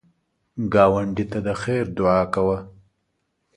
ګاونډي 0.73 1.25
ته 1.31 1.39
د 1.45 1.49
خیر 1.61 1.85
دعا 1.97 2.21
کوه 2.33 2.57